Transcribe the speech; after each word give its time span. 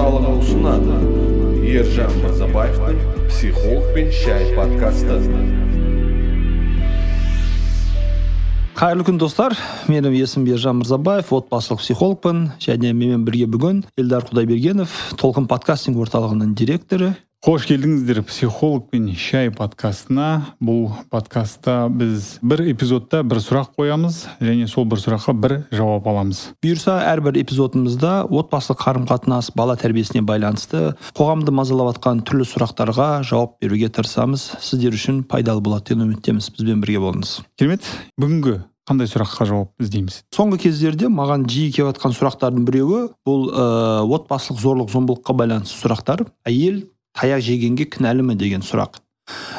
орталығы 0.00 0.30
ұсынады 0.40 0.94
ержан 1.68 2.12
мырзабаевтың 2.22 3.00
психолог 3.28 3.90
пен 3.92 4.08
шай 4.16 4.46
подкасты 4.56 5.18
қайырлы 8.80 9.04
күн 9.04 9.18
достар. 9.20 9.52
Менің 9.92 10.14
есімім 10.16 10.54
ержан 10.54 10.78
мырзабаев 10.80 11.34
отбасылық 11.36 11.82
психологпын 11.82 12.38
және 12.64 12.94
менімен 12.94 13.26
бірге 13.26 13.44
бүгін 13.52 13.82
эльдар 14.00 14.24
құдайбергенов 14.24 14.94
толқын 15.20 15.50
подкастинг 15.50 16.00
орталығының 16.00 16.54
директоры. 16.56 17.12
Қош 17.40 17.64
келдіңіздер 17.64 18.18
психолог 18.28 18.90
пен 18.92 19.06
шай 19.16 19.48
подкастына. 19.48 20.52
Бұл 20.60 20.90
подкастта 21.08 21.86
біз 21.88 22.34
бір 22.44 22.66
эпизодта 22.68 23.22
бір 23.24 23.40
сұрақ 23.40 23.70
қоямыз 23.78 24.18
және 24.44 24.66
сол 24.68 24.84
бір 24.84 25.00
сұраққа 25.00 25.32
бір 25.40 25.54
жауап 25.72 26.10
аламыз. 26.12 26.42
Бұйырса 26.60 26.98
әрбір 27.08 27.38
эпизодымызда 27.40 28.26
отбасылық 28.28 28.82
қарым 28.84 29.08
қатынас 29.08 29.48
бала 29.56 29.78
тәрбиесіне 29.80 30.20
байланысты 30.28 30.90
қоғамды 31.16 31.56
мазалап 31.56 31.94
жатқан 31.94 32.20
түрлі 32.28 32.44
сұрақтарға 32.44 33.08
жауап 33.24 33.56
беруге 33.64 33.88
тырысамыз. 33.88 34.50
Сіздер 34.60 35.00
үшін 35.00 35.24
пайдалы 35.24 35.64
болады 35.64 35.94
деп 35.94 36.04
үміттеміз. 36.04 36.52
Бізбен 36.58 36.84
бірге 36.84 37.00
болыңыз. 37.00 37.38
Керемет. 37.56 37.88
Бүгінгі 38.20 38.58
қандай 38.84 39.08
сұраққа 39.08 39.48
жауап 39.48 39.72
іздейміз? 39.80 40.26
Соңғы 40.36 40.60
кездерде 40.68 41.08
маған 41.08 41.48
жиі 41.48 41.72
келіп 41.72 41.94
жатқан 41.94 42.20
сұрақтардың 42.20 42.68
біреуі 42.68 43.02
бұл 43.24 43.48
ә, 43.48 43.66
отбасылық 44.04 44.60
зорлық 44.60 44.90
зомбылыққа 44.92 45.36
байланысты 45.40 45.78
сұрақтар. 45.78 46.26
Әйел 46.48 46.82
таяқ 47.20 47.44
жегенге 47.44 47.86
кінәлі 47.92 48.24
ме 48.26 48.34
деген 48.40 48.64
сұрақ. 48.64 49.02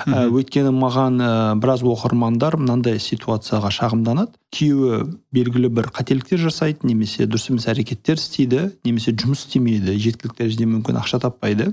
Ә, 0.03 0.25
өйткені 0.27 0.71
маған 0.75 1.21
ә, 1.21 1.29
біраз 1.61 1.83
оқырмандар 1.85 2.57
мынандай 2.59 2.97
ситуацияға 2.99 3.69
шағымданады. 3.71 4.33
Күйеуі 4.51 5.05
белгілі 5.31 5.69
бір 5.71 5.87
қателіктер 5.95 6.41
жасайды 6.41 6.89
немесе 6.89 7.27
дұрыс 7.29 7.47
емес 7.53 7.69
әрекеттер 7.71 8.19
істейді 8.19 8.65
немесе 8.87 9.13
жұмыс 9.13 9.45
істемейді 9.45 9.95
жеткілікті 9.95 10.43
дәрежеде 10.43 10.67
мүмкін 10.73 10.99
ақша 10.99 11.21
таппайды. 11.23 11.69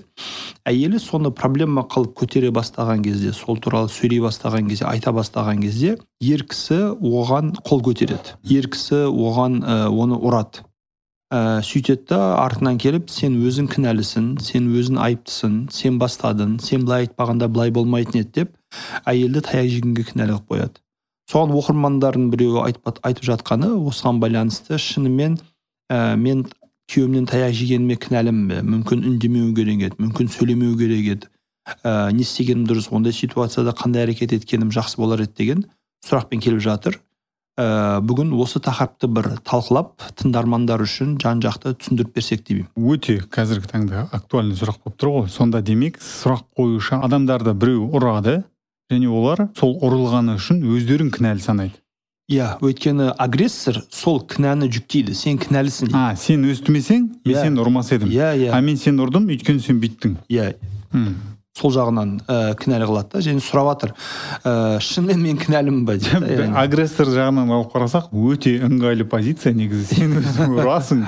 Әйелі 0.68 1.00
соны 1.02 1.32
проблема 1.34 1.86
қылып 1.90 2.14
көтере 2.20 2.52
бастаған 2.54 3.02
кезде 3.06 3.32
сол 3.34 3.58
туралы 3.58 3.90
сөйлей 3.90 4.22
бастаған 4.22 4.70
кезде 4.70 4.86
айта 4.86 5.14
бастаған 5.16 5.64
кезде 5.64 5.96
ер 6.20 6.46
кісі 6.46 6.94
оған 6.94 7.56
қол 7.66 7.82
көтереді. 7.88 8.38
Ер 8.52 8.70
кісі 8.70 9.08
оған 9.08 9.62
ә, 9.64 9.80
оны 9.88 10.20
ұрады. 10.20 10.67
Ә, 11.34 11.60
сөйтеді 11.64 12.08
да 12.12 12.20
артынан 12.40 12.78
келіп 12.80 13.10
сен 13.12 13.36
өзің 13.44 13.68
кінәлісің 13.72 14.28
сен 14.44 14.68
өзің 14.72 15.00
айыптысың 15.04 15.56
сен 15.74 15.98
бастадың 16.00 16.58
сен 16.64 16.86
былай 16.86 17.06
айтпағанда 17.06 17.48
былай 17.52 17.72
болмайтын 17.74 18.22
еді 18.22 18.32
деп 18.40 18.54
әйелді 19.04 19.42
таяқ 19.48 19.68
жегенге 19.74 20.04
кінәлі 20.08 20.38
қылып 20.38 20.52
қояды. 20.52 20.80
Соған 21.28 21.52
оқырмандардың 21.58 22.30
біреуі 22.32 22.62
айтып, 22.64 23.00
айтып 23.04 23.26
жатқаны 23.28 23.74
осыған 23.90 24.20
байланысты 24.22 24.78
шынымен 24.80 25.36
ә, 25.92 26.16
мен 26.16 26.46
күйеуімнен 26.88 27.26
таяқ 27.28 27.52
жегеніме 27.52 27.98
кінәлімін 28.00 28.46
бе? 28.48 28.62
Мүмкін 28.64 29.04
үндемеу 29.10 29.52
керек 29.56 29.82
еді 29.90 30.00
мүмкін 30.00 30.32
сөйлемеу 30.32 30.76
керек 30.80 31.10
еді. 31.12 31.28
Ә, 31.84 32.08
не 32.16 32.24
істегенім 32.24 32.64
дұрыс 32.68 32.88
ондай 32.88 33.12
ситуацияда 33.12 33.76
қандай 33.76 34.06
әрекет 34.06 34.32
еткенім 34.32 34.72
жақсы 34.72 34.96
болар 34.96 35.26
еді 35.26 35.36
деген 35.36 35.66
сұрақпен 36.08 36.40
келіп 36.40 36.64
жатыр. 36.64 36.96
Ә, 37.58 37.98
бүгін 38.04 38.30
осы 38.38 38.60
тақырыпты 38.62 39.10
бір 39.10 39.30
талқылап 39.46 40.06
тыңдармандар 40.20 40.82
үшін 40.84 41.16
жан 41.22 41.42
жақты 41.42 41.74
түсіндіріп 41.80 42.14
берсек 42.14 42.44
деймін 42.46 42.68
өте 42.78 43.18
қазіргі 43.34 43.72
таңда 43.72 44.04
актуальный 44.14 44.58
сұрақ 44.58 44.78
болып 44.84 45.00
тұр 45.00 45.12
ғой. 45.16 45.28
Сонда 45.32 45.62
демек 45.62 45.98
сұрақ 46.02 46.46
қоюшы 46.56 47.00
адамдарды 47.02 47.54
біреу 47.58 47.90
ұрады 47.98 48.42
және 48.92 49.10
олар 49.10 49.48
сол 49.58 49.76
ұрылғаны 49.82 50.38
үшін 50.38 50.62
өздерін 50.76 51.10
кінәлі 51.14 51.42
санайды. 51.42 51.80
Иә 52.28 52.58
өйткені 52.60 53.14
агрессор 53.16 53.80
сол 53.88 54.20
кінәні 54.28 54.68
жүктейді 54.68 55.14
сен 55.16 55.38
кінәлісің 55.40 55.94
а 55.96 56.12
сен 56.20 56.44
өстімесең 56.44 57.06
мен 57.24 57.32
yeah. 57.32 57.38
Иә. 57.38 57.44
сені 57.46 57.62
ұрмас 57.64 57.88
едім. 57.94 58.12
Иә 58.12 58.34
иә. 58.36 58.50
А 58.52 58.60
мен 58.60 58.76
сені 58.76 59.00
ұрдым 59.06 59.30
өйткені 59.32 59.64
сен 59.64 59.80
бүйттің 59.80 60.18
иә. 60.28 60.52
Сол 61.58 61.72
жағынан 61.74 62.14
ә, 62.24 62.38
кінәлі 62.58 62.88
қылады 62.88 63.16
да. 63.16 63.22
Және 63.24 63.42
сұрап 63.42 63.72
жатыр 63.72 63.94
ә, 64.44 64.78
шынымен 64.84 65.20
мен 65.22 65.40
кінәлімін 65.42 65.84
ба 65.88 65.96
деп 65.98 66.56
агрессор 66.58 67.10
жағынан 67.12 67.50
алып 67.58 67.74
қарасақ 67.74 68.10
өте 68.14 68.54
ыңғайлы 68.68 69.08
позиция 69.10 69.52
негізі. 69.58 69.98
Сен 69.98 70.16
өзің 70.22 70.56
ұрасың 70.62 71.04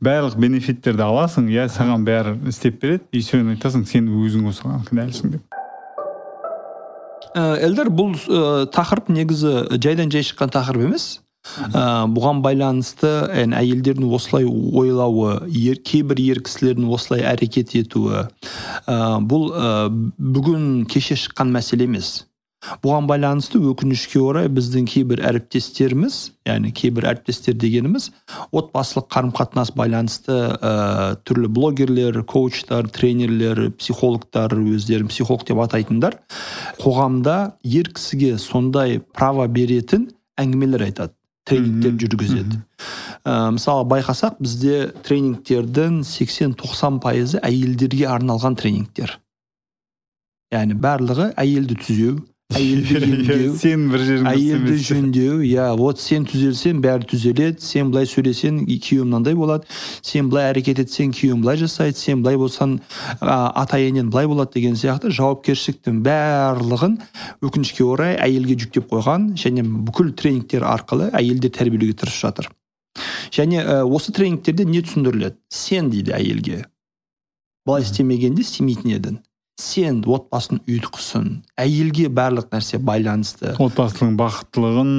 барлық 0.00 0.38
бенефиттерді 0.40 1.04
аласың 1.06 1.50
иә 1.52 1.68
саған 1.70 2.04
бәрі 2.08 2.36
істеп 2.48 2.80
береді. 2.82 3.04
И 3.12 3.22
сен 3.22 3.52
айтасың 3.54 3.86
сен 3.88 4.08
өзің 4.08 4.48
осыған 4.50 4.84
кінәлісің 4.88 5.36
деп. 5.36 5.58
Ә, 7.30 7.60
эльдар 7.62 7.92
бұл 7.94 8.16
ә, 8.16 8.66
тақырып 8.74 9.12
негізі 9.14 9.52
жайдан 9.76 10.10
жай 10.10 10.24
шыққан 10.26 10.50
тақырып 10.56 10.88
емес. 10.88 11.20
Ә, 11.72 12.06
бұған 12.12 12.42
байланысты 12.44 13.10
ән 13.42 13.54
әйелдердің 13.56 14.08
осылай 14.14 14.46
ойлауы 14.46 15.48
ер, 15.48 15.80
кейбір 15.82 16.20
ер 16.22 16.42
кісілердің 16.46 16.88
осылай 16.92 17.24
әрекет 17.32 17.74
етуі 17.78 18.26
ә, 18.86 18.96
бұл 19.20 19.50
ә, 19.52 19.70
бүгін 19.90 20.84
кеше 20.90 21.18
шыққан 21.18 21.52
мәселе 21.54 21.88
емес. 21.88 22.20
Бұған 22.84 23.06
байланысты 23.08 23.56
өкінішке 23.70 24.20
орай 24.20 24.50
біздің 24.52 24.84
кейбір 24.92 25.22
әріптестеріміз 25.30 26.16
яғни 26.44 26.74
кейбір 26.76 27.06
әріптестер 27.08 27.54
дегеніміз 27.56 28.10
отбасылық 28.52 29.06
қарым 29.14 29.30
қатынас 29.32 29.72
байланысты 29.72 30.36
ә, 30.60 31.14
түрлі 31.24 31.48
блогерлер 31.56 32.20
коучтар 32.28 32.90
тренерлер 32.92 33.70
психологтар 33.80 34.52
өздерін 34.60 35.08
психолог 35.08 35.46
деп 35.48 35.62
атайтындар 35.64 36.18
қоғамда 36.84 37.38
ер 37.64 37.88
кісіге 37.96 38.36
сондай 38.36 39.00
право 39.00 39.48
беретін 39.48 40.10
әңгімелер 40.36 40.84
айтады. 40.90 41.16
Тренингтер 41.50 41.96
жүргізеді. 42.00 42.60
Ә, 43.26 43.50
мысалы 43.52 43.84
байқасақ 43.90 44.38
бізде 44.40 44.90
тренингтердің 45.04 46.00
80-90 46.06 47.00
пайызы 47.04 47.42
әйелдерге 47.44 48.06
арналған 48.08 48.56
тренингтер. 48.60 49.18
Яғни 50.54 50.78
барлығы 50.80 51.30
әйелді 51.38 51.76
түзеу 51.84 52.16
әйелді 52.56 52.98
емдеу 53.06 53.54
сен 53.60 53.84
бір 53.92 54.02
жерің 54.06 54.28
әйелді 54.30 54.76
жөндеу 54.86 55.36
иә 55.46 55.66
вот 55.78 56.00
сен 56.02 56.24
түзелсең 56.28 56.80
бәрі 56.82 57.06
түзеледі 57.12 57.62
сен 57.62 57.92
былай 57.92 58.08
сөйлесең 58.10 58.62
күйеуің 58.66 59.06
мынандай 59.06 59.36
болады 59.38 59.68
сен 60.06 60.30
былай 60.32 60.50
әрекет 60.50 60.82
етсең 60.82 61.14
күйеуің 61.14 61.44
былай 61.44 61.60
жасайды 61.60 62.00
сен 62.00 62.24
былай 62.24 62.40
болсаң 62.40 62.78
ата 63.20 63.78
енең 63.78 64.10
былай 64.10 64.28
болады 64.30 64.56
деген 64.58 64.78
сияқты 64.80 65.12
жауапкершіліктің 65.14 66.02
барлығын 66.06 66.98
өкінішке 67.46 67.86
орай 67.86 68.18
әйелге 68.18 68.58
жүктеп 68.64 68.90
қойған 68.90 69.30
және 69.38 69.64
бүкіл 69.86 70.12
тренингтер 70.18 70.66
арқылы 70.66 71.12
әйелдер 71.14 71.54
тәрбиелеуге 71.54 72.00
тырысып 72.02 72.26
жатыр 72.26 72.50
және 73.30 73.62
ә, 73.62 73.80
осы 73.86 74.12
тренингтерде 74.12 74.66
не 74.66 74.82
түсіндіріледі 74.82 75.38
сен 75.54 75.90
дейді 75.94 76.16
әйелге 76.18 76.64
былай 77.66 77.86
істемегенде 77.86 78.42
істемейтін 78.42 78.96
едің 78.98 79.20
сен 79.60 80.00
отбасының 80.06 80.62
ұйытқысың. 80.64 81.28
Әйелге 81.60 82.08
барлық 82.12 82.50
нәрсе 82.54 82.80
байланысты. 82.82 83.54
Отбасының 83.60 84.16
бақыттылығын 84.20 84.92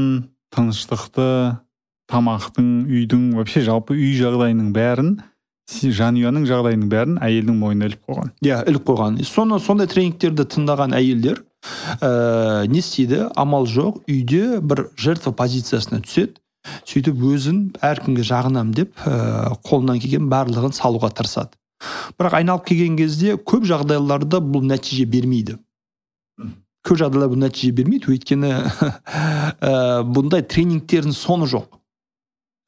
тыныштықты 0.56 1.28
тамақтың 2.12 2.72
үйдің 2.92 3.28
вообще 3.40 3.64
жалпы 3.66 3.96
үй 3.96 4.16
жағдайының 4.20 4.72
бәрін 4.76 5.14
жанұяның 5.72 6.46
жағдайының 6.50 6.90
бәрін 6.92 7.18
әйелдің 7.24 7.58
мойнына 7.62 7.88
іліп 7.88 8.10
қойған. 8.10 8.34
Иә 8.44 8.50
yeah, 8.50 8.66
іліп 8.68 8.90
қойған. 8.90 9.22
Соны 9.24 9.60
сондай 9.64 9.88
тренингтерді 9.88 10.44
тыңдаған 10.52 10.96
әйелдер 10.98 11.40
ә, 12.02 12.68
не 12.68 12.82
істейді? 12.82 13.30
Амал 13.40 13.70
жоқ 13.72 14.02
үйде 14.10 14.60
бір 14.60 14.90
жертва 15.00 15.32
позициясына 15.38 16.02
түседі 16.04 16.42
сөйтіп 16.90 17.24
өзін 17.32 17.62
әркімге 17.82 18.26
жағынамын 18.28 18.76
деп 18.78 19.06
ә, 19.08 19.56
қолынан 19.66 20.02
келген 20.02 20.28
барлығын 20.32 20.76
салуға 20.76 21.10
тырысады. 21.16 21.56
Бірақ 22.20 22.38
айналып 22.40 22.66
келген 22.70 22.98
кезде 23.00 23.36
көп 23.36 23.66
жағдайларда 23.70 24.42
бұл 24.44 24.66
нәтиже 24.70 25.06
бермейді. 25.10 25.58
Көп 26.88 27.02
жағдайларда 27.02 27.36
бұл 27.36 27.44
нәтиже 27.46 27.74
бермейді 27.78 28.12
өйткені 28.14 28.54
ә, 28.62 29.74
бұндай 30.06 30.46
тренингтердің 30.46 31.16
соны 31.18 31.50
жоқ. 31.50 31.70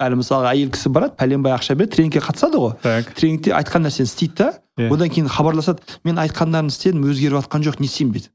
Әлі 0.04 0.20
мысалы 0.20 0.50
әйел 0.50 0.74
кісі 0.74 0.90
барады 0.94 1.18
пәленбай 1.20 1.54
ақша 1.56 1.78
береді 1.78 1.96
тренингке 1.98 2.22
қатысады 2.26 2.60
ғой. 2.60 2.76
Так. 2.84 3.14
Тренингте 3.16 3.54
айтқан 3.56 3.86
нәрсені 3.86 4.10
істейді 4.10 4.36
да 4.42 4.48
yeah. 4.78 4.90
Одан 4.94 5.10
кейін 5.14 5.30
хабарласады 5.30 5.84
мен 6.04 6.18
айтқандарын 6.22 6.72
істедім 6.72 7.06
өзгеріп 7.08 7.44
жатқан 7.44 7.66
жоқ 7.68 7.80
не 7.80 7.88
істеймін 7.88 8.18
дейді. 8.18 8.32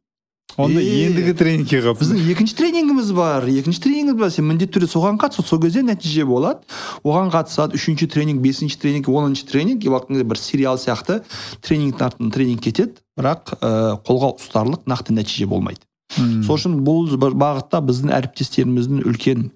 Онда 0.58 0.82
ендігі 0.82 1.34
тренингке 1.38 1.80
қатыс 1.84 2.00
біздің 2.02 2.30
екінші 2.32 2.56
тренингіміз 2.58 3.10
бар. 3.14 3.46
Екінші 3.46 3.82
тренингіміз 3.84 4.18
бар. 4.18 4.32
Сен 4.34 4.48
міндетті 4.50 4.74
түрде 4.74 4.90
соған 4.90 5.20
қатыс 5.22 5.46
сол 5.46 5.60
кезде 5.62 5.84
нәтиже 5.86 6.26
болады. 6.26 6.66
Оған 7.06 7.30
қатысады 7.30 7.78
үшінші 7.78 8.08
тренинг 8.10 8.42
бесінші 8.42 8.78
тренинг 8.82 9.08
оныншы 9.08 9.46
тренинг. 9.46 9.86
Бір 9.86 10.38
сериал 10.42 10.78
сияқты 10.78 11.22
тренингтің 11.62 12.10
артынан 12.10 12.32
тренинг 12.34 12.64
кетеді. 12.66 12.98
Бірақ 13.18 13.54
ә, 13.62 14.00
қолға 14.02 14.34
ұстарлық 14.38 14.88
нақты 14.90 15.14
нәтиже 15.14 15.46
болмайды. 15.46 15.86
Hmm. 16.16 16.40
сол 16.42 16.56
үшін 16.56 16.78
бұл 16.86 17.10
бағытта 17.20 17.82
біздің 17.84 18.14
әріптестеріміздің 18.16 19.02
үлкен 19.10 19.50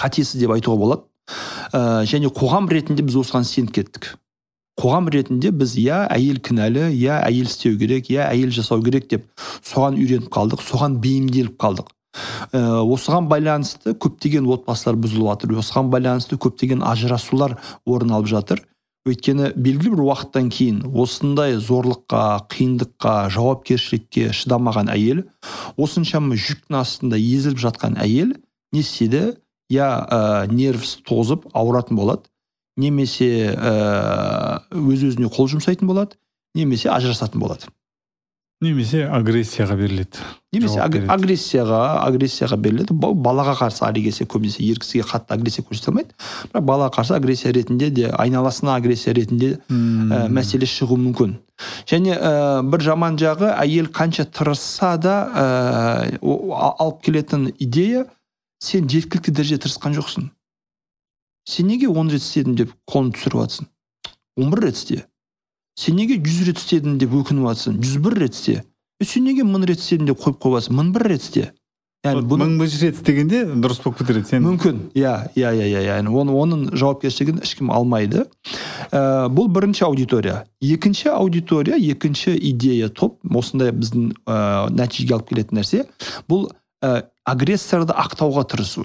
қатесі 0.00 0.38
деп 0.42 0.52
айтуға 0.52 0.76
болады. 0.76 1.06
Ә, 1.72 2.04
және 2.04 2.28
қоғам 2.28 2.68
ретінде 2.68 3.02
біз 3.02 3.16
осыған 3.22 3.48
сеніп 3.48 3.72
кеттік. 3.78 4.10
Қоғам 4.80 5.08
ретінде 5.14 5.52
біз 5.54 5.76
иә 5.78 6.04
әйел 6.12 6.40
кінәлі 6.44 6.88
иә 6.92 7.20
әйел 7.22 7.46
істеу 7.46 7.78
керек 7.78 8.10
иә 8.10 8.26
әйел 8.26 8.50
жасау 8.54 8.82
керек 8.82 9.06
деп 9.10 9.28
соған 9.62 9.98
үйреніп 10.00 10.32
қалдық 10.34 10.64
соған 10.66 10.98
бейімделіп 11.02 11.54
қалдық. 11.62 11.92
Ә, 12.54 12.82
осыған 12.82 13.28
байланысты 13.30 13.94
көптеген 13.94 14.46
отбасылар 14.50 14.98
бұзылып 15.02 15.30
жатыр 15.30 15.58
осыған 15.62 15.90
байланысты 15.94 16.38
көптеген 16.38 16.82
ажырасулар 16.86 17.56
орын 17.86 18.14
алып 18.18 18.30
жатыр. 18.30 18.62
Өйткені 19.04 19.50
белгілі 19.54 19.94
бір 19.94 20.02
уақыттан 20.06 20.50
кейін 20.54 20.78
осындай 20.88 21.58
зорлыққа 21.60 22.22
қиындыққа 22.54 23.14
жауапкершілікке 23.34 24.30
шыдамаған 24.32 24.88
әйел 24.94 25.26
осыншама 25.76 26.38
жүктің 26.40 26.78
астында 26.80 27.18
езіліп 27.20 27.60
жатқан 27.66 27.98
әйел 28.00 28.32
не 28.72 28.80
істейді? 28.80 29.34
Я 29.68 29.90
ә, 30.08 30.46
нервс 30.48 30.98
тозып 31.04 31.46
ауыратын 31.52 31.98
болады. 32.00 32.30
Немесе 32.76 33.54
ә, 33.54 34.60
өз 34.74 35.04
өзіне 35.10 35.30
қол 35.30 35.48
жұмсайтын 35.54 35.86
болады 35.88 36.16
немесе 36.54 36.90
ажырасатын 36.90 37.40
болады. 37.42 37.70
Немесе 38.62 39.02
агрессияға 39.10 39.74
беріледі. 39.76 40.22
Немесе 40.54 40.78
аг- 40.80 40.92
береді. 40.94 41.08
агрессияға 41.10 41.80
агрессияға 42.06 42.56
беріледі. 42.56 42.94
Ба- 42.94 43.10
балаға 43.12 43.56
қарсы 43.58 43.82
әр 43.84 43.98
кезде 44.00 44.24
көбінесе 44.24 44.62
ер 44.64 44.78
кісіге 44.80 45.04
қатты 45.04 45.34
агрессия 45.34 45.64
көрсете 45.66 45.90
алмайды. 45.90 46.14
Бірақ 46.54 46.64
балаға 46.64 46.94
қарсы 46.94 47.14
агрессия 47.16 47.52
ретінде 47.52 47.90
де 47.90 48.06
айналасына 48.08 48.76
агрессия 48.78 49.12
ретінде 49.12 49.58
ә, 49.68 50.28
мәселе 50.30 50.64
шығуы 50.70 50.96
мүмкін. 51.02 51.34
Және 51.90 52.14
ә, 52.16 52.62
бір 52.70 52.80
жаман 52.80 53.18
жағы 53.20 53.50
әйел 53.58 53.90
қанша 53.90 54.24
тырысса 54.30 54.96
да 55.02 55.16
ә, 55.34 56.18
алып 56.22 57.02
келетін 57.04 57.50
идея 57.58 58.06
сен 58.62 58.88
жеткілікті 58.88 59.34
дәрежеде 59.34 59.66
тырысқан 59.66 59.92
жоқсың. 59.98 60.30
Сен 61.44 61.66
неге 61.68 61.88
он 61.88 62.10
рет 62.10 62.22
істедің 62.22 62.56
деп 62.56 62.76
қолын 62.90 63.12
түсіріп 63.14 63.40
жатрсың 63.44 63.68
он 64.36 64.50
бір 64.50 64.66
рет 64.68 64.76
істе. 64.76 65.04
Сен 65.78 65.96
неге 65.96 66.18
жүз 66.22 66.46
рет 66.48 66.62
істедің 66.62 66.98
деп 66.98 67.12
өкініп 67.14 67.48
жатрсың 67.50 67.82
жүз 67.82 68.00
бір 68.02 68.18
рет 68.24 68.34
істе. 68.34 68.62
Е, 69.00 69.04
сен 69.04 69.24
неге 69.26 69.44
мың 69.46 69.66
рет 69.68 69.82
істедің 69.82 70.10
деп 70.10 70.22
қойып 70.22 70.40
қойып 70.42 70.58
жатрсың 70.58 70.78
мың 70.78 70.90
бір 70.94 71.06
рет 71.12 71.22
істе. 71.22 71.52
Яғни 72.04 72.26
бұны 72.28 72.46
мың 72.50 72.58
бір 72.60 72.72
рет 72.82 72.98
істегенде 72.98 73.42
дұрыс 73.64 73.80
болып 73.84 74.00
кетер 74.02 74.18
еді 74.20 74.28
сен 74.28 74.42
мүмкін. 74.44 74.80
Иә 74.98 75.14
иә 75.38 75.52
иә 75.56 75.68
иә 75.70 75.84
яғни 75.86 76.12
оны 76.12 76.34
оның 76.36 76.64
жауапкершілігін 76.76 77.40
ешкім 77.46 77.70
алмайды. 77.72 78.26
Ә, 78.90 79.30
бұл 79.32 79.48
бірінші 79.48 79.86
аудитория. 79.88 80.44
Екінші 80.60 81.14
аудитория 81.14 81.78
екінші 81.78 82.36
идея 82.50 82.90
топ 82.90 83.18
осындай 83.24 83.72
біздің 83.72 84.12
ә, 84.26 84.68
нәтижеге 84.74 85.16
алып 85.16 85.30
келетін 85.32 85.62
нәрсе. 85.62 85.86
Бұл 86.28 86.50
ә, 86.84 87.06
агрессорды 87.24 87.96
ақтауға 87.96 88.44
тырысу. 88.52 88.84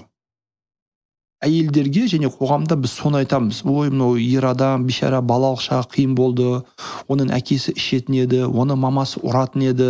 Әйелдерге 1.44 2.04
және 2.10 2.28
қоғамда 2.32 2.76
біз 2.80 2.92
соны 3.00 3.22
айтамыз. 3.22 3.62
Ой 3.64 3.90
мынау 3.90 4.18
ер 4.20 4.44
адам 4.50 4.84
бейшара 4.88 5.22
балалық 5.24 5.62
шағы 5.64 5.88
қиын 5.94 6.14
болды 6.18 6.48
оның 7.08 7.32
әкесі 7.36 7.72
ішетін 7.76 8.18
еді 8.24 8.42
оны 8.44 8.76
мамасы 8.76 9.22
ұратын 9.24 9.64
еді 9.70 9.88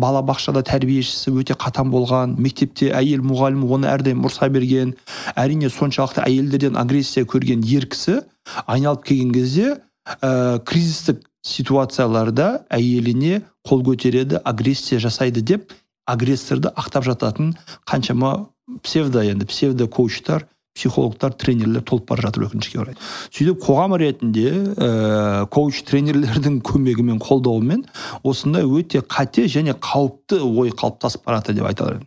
балабақшада 0.00 0.64
тәрбиешісі 0.66 1.32
өте 1.38 1.54
қатаң 1.54 1.92
болған 1.94 2.34
мектепте 2.42 2.90
әйел 2.96 3.22
мұғалім 3.22 3.64
оны 3.70 3.90
әрдайым 3.92 4.26
ұрса 4.26 4.50
берген 4.50 4.96
әрине 5.38 5.70
соншалықты 5.70 6.24
әйелдерден 6.26 6.78
агрессия 6.80 7.24
көрген 7.24 7.62
ер 7.70 7.86
кісі 7.90 8.20
айналып 8.66 9.06
келген 9.06 9.32
кезде 9.34 9.76
ә, 10.22 10.58
кризистік 10.66 11.22
ситуацияларда 11.46 12.66
әйеліне 12.68 13.44
қол 13.66 13.84
көтереді 13.86 14.42
агрессия 14.44 14.98
жасайды 14.98 15.40
деп 15.40 15.72
агрессорды 16.06 16.72
ақтап 16.74 17.06
жататын 17.06 17.54
қаншама 17.86 18.50
псевдо 18.82 19.22
енді 19.22 19.46
псевдо 19.46 19.88
коучтар 19.88 20.46
психологтар 20.76 21.34
тренерлер 21.34 21.82
толып 21.82 22.08
бара 22.08 22.28
жатыр 22.28 22.46
өкінішке 22.48 22.80
орай. 22.80 22.96
Сөйтіп 23.34 23.62
қоғам 23.64 23.96
ретінде 24.00 24.52
ә, 24.76 25.46
коуч 25.52 25.82
тренерлердің 25.88 26.60
көмегімен 26.68 27.18
қолдауымен 27.22 27.84
осындай 28.22 28.68
өте 28.68 29.02
қате 29.02 29.48
және 29.50 29.74
қауіпті 29.74 30.40
ой 30.46 30.70
қалыптасып 30.70 31.26
бара 31.26 31.42
жатыр 31.42 31.60
деп 31.60 31.68
айта 31.72 31.88
аламын 31.88 32.06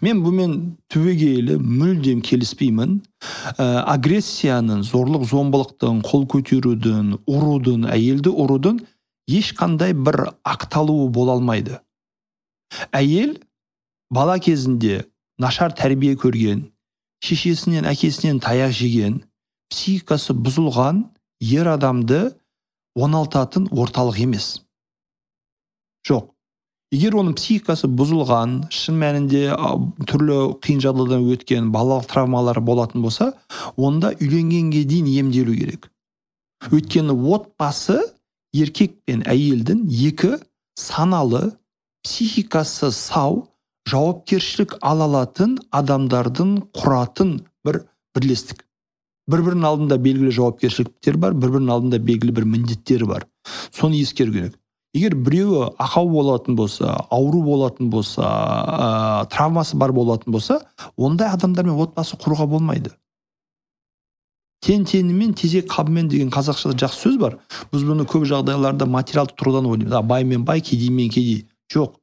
мен 0.00 0.22
бұмен 0.24 0.52
түбегейлі 0.92 1.58
мүлдем 1.60 2.22
келіспеймін. 2.24 3.00
Ә, 3.56 3.84
агрессияның 3.92 4.82
зорлық 4.88 5.26
зомбылықтың 5.28 6.02
қол 6.06 6.24
көтерудің 6.32 7.18
ұрудың 7.28 7.84
әйелді 7.92 8.32
ұрудың 8.32 8.80
ешқандай 9.28 9.92
бір 9.92 10.30
ақталуы 10.46 11.10
бола 11.12 11.36
алмайды. 11.36 11.80
Әйел 12.92 13.36
бала 14.10 14.38
кезінде 14.38 15.04
нашар 15.38 15.74
тәрбие 15.76 16.16
көрген 16.16 16.66
шешесінен 17.26 17.88
әкесінен 17.90 18.38
таяқ 18.44 18.72
жеген 18.76 19.20
психикасы 19.72 20.34
бұзылған 20.46 21.02
ер 21.42 21.68
адамды 21.72 22.20
оңалтатын 22.96 23.68
орталық 23.74 24.20
емес. 24.22 24.48
Жоқ. 26.06 26.30
Егер 26.94 27.16
оның 27.18 27.34
психикасы 27.34 27.88
бұзылған 27.98 28.52
шын 28.70 28.94
мәнінде 29.00 29.48
түрлі 30.06 30.36
қиын 30.62 30.78
жағдайдан 30.84 31.24
өткен 31.34 31.72
балалық 31.74 32.06
травмалары 32.12 32.62
болатын 32.62 33.02
болса 33.02 33.32
онда 33.76 34.12
үйленгенге 34.20 34.84
дейін 34.86 35.10
емделу 35.10 35.56
керек. 35.58 35.90
Өйткені 36.70 37.16
отбасы 37.34 37.98
еркек 38.54 39.00
пен 39.04 39.26
әйелдің 39.26 39.82
екі 39.90 40.36
саналы 40.78 41.56
психикасы 42.06 42.92
сау 42.94 43.48
жауапкершілік 43.86 44.76
ала 44.82 45.06
алатын 45.06 45.56
адамдардың 45.74 46.56
құратын 46.74 47.32
бір 47.66 47.82
бірлестік. 48.16 48.64
Бір 49.30 49.42
бірінің 49.46 49.66
алдында 49.66 49.98
белгілі 50.02 50.34
жауапкершіліктер 50.34 51.18
бар 51.22 51.34
бір 51.34 51.56
бірінің 51.56 51.72
алдында 51.74 51.98
белгілі 52.02 52.34
бір 52.34 52.46
міндеттері 52.50 53.08
бар. 53.10 53.26
Соны 53.74 54.00
ескеру 54.02 54.32
керек. 54.34 54.58
Егер 54.94 55.16
біреуі 55.18 55.72
ақау 55.82 56.08
болатын 56.08 56.56
болса 56.56 56.94
ауру 57.10 57.42
болатын 57.44 57.90
болса 57.90 58.22
ә, 58.22 59.26
травмасы 59.30 59.76
бар 59.76 59.92
болатын 59.92 60.32
болса 60.32 60.60
ондай 60.96 61.28
адамдармен 61.34 61.76
отбасы 61.76 62.16
құруға 62.16 62.46
болмайды. 62.48 62.94
Тең 64.64 64.86
теңімен 64.88 65.34
тезек 65.36 65.68
қабымен 65.70 66.08
деген 66.08 66.30
қазақшада 66.32 66.78
жақсы 66.86 67.02
сөз 67.04 67.18
бар. 67.20 67.36
Біз 67.74 67.84
бұны 67.86 68.06
көп 68.08 68.24
жағдайларда 68.30 68.88
материалдық 68.88 69.36
тұрғыдан 69.36 69.68
ойлаймыз. 69.68 70.08
Бай 70.08 70.24
мен 70.24 70.46
бай 70.48 70.60
кедей 70.64 70.90
мен 70.90 71.10
кедей. 71.10 71.44
Жоқ. 71.72 71.98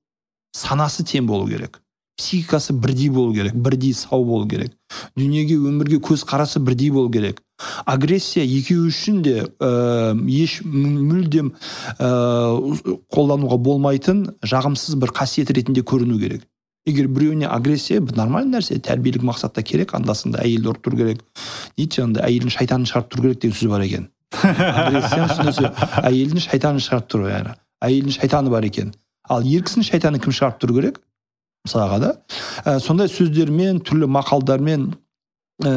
Санасы 0.54 1.04
тең 1.04 1.28
болу 1.28 1.48
керек. 1.50 1.80
Психикасы 2.18 2.74
бірдей 2.78 3.10
болу 3.10 3.34
керек 3.34 3.56
бірдей 3.56 3.94
сау 3.98 4.24
болу 4.26 4.48
керек. 4.48 4.72
Дүниеге 5.18 5.56
өмірге 5.58 5.98
көзқарасы 5.98 6.60
бірдей 6.62 6.92
болу 6.94 7.10
керек. 7.12 7.42
Агрессия 7.86 8.44
екеуі 8.46 8.90
үшін 8.92 9.22
де 9.26 9.36
ә, 9.60 10.14
еш 10.30 10.60
мү- 10.62 11.02
мүлдем 11.10 11.54
ә, 11.98 12.10
қолдануға 13.14 13.58
болмайтын 13.58 14.26
жағымсыз 14.46 14.98
бір 15.02 15.14
қасиет 15.16 15.50
ретінде 15.54 15.82
көріну 15.82 16.20
керек. 16.20 16.46
Егер 16.86 17.08
біреуіне 17.08 17.48
агрессия 17.48 18.02
нормальный 18.02 18.60
нәрсе 18.60 18.78
тәрбиелік 18.84 19.24
мақсатта 19.24 19.64
керек 19.64 19.94
анда 19.96 20.14
санда 20.14 20.42
әйелді 20.44 20.74
ұрып 20.74 20.84
тұру 20.84 20.98
керек. 21.00 21.22
Дейді 21.78 22.02
жаңағыдай 22.02 22.28
әйелдің 22.30 22.54
шайтанын 22.58 22.90
шығарып 22.92 23.14
тұру 23.14 23.22
керек 23.24 23.40
деген 23.42 23.56
сөз 23.58 23.70
бар 23.72 23.86
екен. 23.88 24.10
Агрессияның 24.84 25.72
әйелдің 26.10 26.44
шайтанын 26.44 26.84
шығарып 26.84 27.08
тұру 27.14 27.30
яғни. 27.32 27.56
Әйелдің 27.88 28.18
шайтаны 28.20 28.52
бар 28.52 28.68
екен. 28.68 28.92
Ал 29.30 29.46
ер 29.48 29.64
кісінің 29.64 29.88
шайтанын 29.88 30.24
кім 30.24 30.36
шығарып 30.36 30.60
тұру 30.62 30.78
керек? 30.80 31.00
Мысалға 31.64 32.00
да. 32.02 32.12
Ә, 32.66 32.80
сондай 32.84 33.08
сөздермен 33.08 33.80
түрлі 33.88 34.10
мақалдармен 34.12 34.90
ә, 35.64 35.72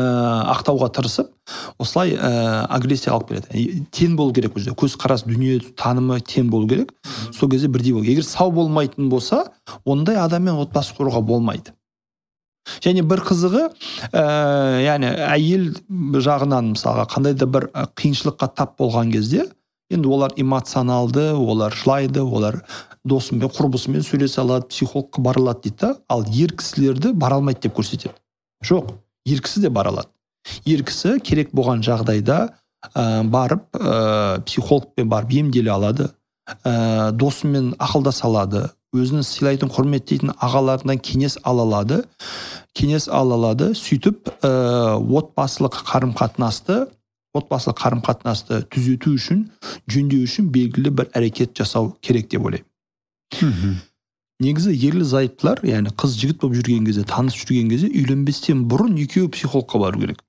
ақтауға 0.56 0.88
тырысып 0.96 1.30
осылай 1.78 2.16
ә, 2.16 2.66
агрессия 2.74 3.12
алып 3.14 3.30
келеді. 3.30 3.84
Тең 3.94 4.16
болу 4.18 4.34
керек 4.34 4.56
ол 4.56 4.64
жерде 4.64 4.74
көзқарас 4.80 5.26
дүние 5.28 5.60
танымы 5.78 6.18
тең 6.26 6.50
болу 6.50 6.66
керек. 6.70 6.90
Сол 7.32 7.50
кезде 7.52 7.68
бірдей 7.68 7.94
болу. 7.94 8.04
Егер 8.04 8.26
сау 8.26 8.50
болмайтын 8.50 9.10
болса 9.12 9.44
ондай 9.84 10.18
адаммен 10.18 10.58
отбасы 10.58 10.96
құруға 10.98 11.22
болмайды. 11.22 11.76
Және 12.82 13.04
бір 13.06 13.22
қызығы 13.28 13.68
ә, 14.10 14.24
яғни 14.82 15.12
әйел 15.28 15.68
жағынан 16.18 16.72
мысалға 16.72 17.06
қандай 17.12 17.36
да 17.38 17.46
бір 17.46 17.68
қиыншылыққа 17.94 18.50
тап 18.58 18.74
болған 18.80 19.12
кезде 19.14 19.46
енді 19.90 20.08
олар 20.08 20.32
эмоционалды 20.36 21.32
олар 21.34 21.74
жылайды 21.74 22.22
олар 22.22 22.62
досымен 23.04 23.48
құрбысымен 23.48 24.02
сөйлесе 24.02 24.40
алады 24.42 24.68
психологқа 24.72 25.22
бара 25.22 25.40
алады 25.40 25.68
дейді 25.68 25.76
да 25.80 25.94
ал 26.08 26.24
ер 26.32 26.52
кісілерді 26.56 27.12
бара 27.14 27.38
алмайды 27.38 27.66
деп 27.68 27.76
көрсетеді 27.78 28.14
жоқ 28.66 28.90
ер 29.26 29.42
кісі 29.42 29.60
де 29.60 29.70
бара 29.70 29.90
алады 29.94 30.10
ер 30.66 30.82
кісі 30.86 31.20
керек 31.20 31.52
болған 31.54 31.84
жағдайда 31.86 32.38
ә, 32.94 33.22
барып 33.22 33.68
ә, 33.78 34.40
психологпен 34.46 35.08
барып 35.08 35.36
емделе 35.38 35.70
алады 35.70 36.10
ә, 36.64 37.12
досымен 37.12 37.74
ақылдаса 37.78 38.26
алады 38.26 38.66
өзін 38.96 39.22
сыйлайтын 39.26 39.70
құрметтейтін 39.70 40.34
ағаларынан 40.40 40.98
кеңес 40.98 41.38
ала 41.44 41.62
алады 41.66 42.02
кеңес 42.74 43.08
ала 43.12 43.38
алады 43.38 43.72
сөйтіп 43.78 44.30
ә, 44.42 44.50
отбасылық 44.98 45.82
қарым 45.86 46.14
қатынасты 46.16 46.86
отбасылық 47.40 47.78
қарым 47.80 48.02
қатынасты 48.06 48.62
түзету 48.72 49.14
үшін 49.16 49.46
жөндеу 49.92 50.24
үшін 50.26 50.50
белгілі 50.54 50.92
бір 51.00 51.10
әрекет 51.16 51.54
жасау 51.58 51.94
керек 52.00 52.30
деп 52.32 52.48
ойлаймын. 52.48 53.80
Негізі 54.36 54.74
ерлі 54.88 55.04
зайыптылар 55.08 55.62
яғни 55.64 55.94
қыз 55.96 56.18
жігіт 56.20 56.42
болып 56.42 56.58
жүрген 56.58 56.84
кезде 56.84 57.06
танысып 57.08 57.46
жүрген 57.46 57.70
кезде 57.72 57.88
үйленбестен 57.88 58.66
бұрын 58.68 58.98
екеуі 59.00 59.30
психологқа 59.32 59.80
бару 59.80 60.02
керек. 60.02 60.20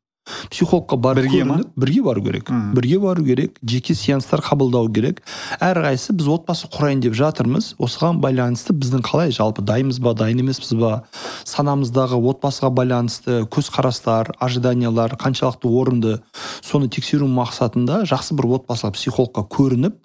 Психологқа 0.51 0.97
барып 0.97 1.25
Бірге 1.27 1.43
ма? 1.43 1.61
бірге 1.75 2.01
бару 2.03 2.23
керек. 2.23 2.49
Мгм. 2.49 2.73
бірге 2.75 2.99
бару 2.99 3.23
керек 3.25 3.57
жеке 3.63 3.95
сеанстар 3.95 4.41
қабылдау 4.41 4.91
керек. 4.93 5.21
Әрқайсысы 5.59 6.13
біз 6.13 6.27
отбасы 6.27 6.67
құрайын 6.67 7.01
деп 7.01 7.13
жатырмыз. 7.13 7.75
Осыған 7.79 8.19
байланысты 8.21 8.73
біздің 8.73 9.03
қалай 9.03 9.31
жалпы 9.31 9.61
дайынбыз 9.61 9.99
ба 9.99 10.13
дайын 10.13 10.39
емеспіз 10.43 10.73
ба? 10.77 11.03
Санамыздағы 11.45 12.19
отбасыға 12.19 12.71
байланысты 12.73 13.47
көзқарастар 13.49 14.33
ожиданиялар 14.39 15.15
қаншалықты 15.15 15.67
орынды? 15.67 16.19
Соны 16.61 16.89
тексеру 16.89 17.27
мақсатында 17.27 18.03
жақсы 18.07 18.35
бір 18.37 18.59
отбасыға 18.59 18.93
психологқа 18.97 19.47
көрініп 19.47 19.95